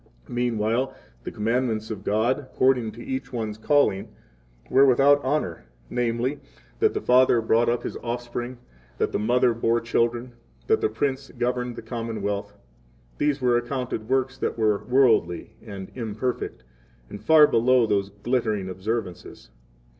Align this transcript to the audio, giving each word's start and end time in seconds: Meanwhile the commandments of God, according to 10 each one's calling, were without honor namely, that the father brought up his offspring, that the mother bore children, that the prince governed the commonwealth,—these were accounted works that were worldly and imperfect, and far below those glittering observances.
Meanwhile 0.29 0.95
the 1.25 1.29
commandments 1.31 1.91
of 1.91 2.03
God, 2.03 2.39
according 2.39 2.91
to 2.93 2.99
10 3.01 3.07
each 3.07 3.31
one's 3.31 3.59
calling, 3.59 4.07
were 4.67 4.83
without 4.87 5.23
honor 5.23 5.65
namely, 5.91 6.39
that 6.79 6.95
the 6.95 7.01
father 7.01 7.39
brought 7.39 7.69
up 7.69 7.83
his 7.83 7.97
offspring, 7.97 8.57
that 8.97 9.11
the 9.11 9.19
mother 9.19 9.53
bore 9.53 9.79
children, 9.79 10.31
that 10.65 10.81
the 10.81 10.89
prince 10.89 11.29
governed 11.37 11.75
the 11.75 11.83
commonwealth,—these 11.83 13.41
were 13.41 13.57
accounted 13.57 14.09
works 14.09 14.39
that 14.39 14.57
were 14.57 14.83
worldly 14.85 15.53
and 15.63 15.91
imperfect, 15.93 16.63
and 17.07 17.21
far 17.21 17.45
below 17.45 17.85
those 17.85 18.09
glittering 18.09 18.69
observances. 18.69 19.51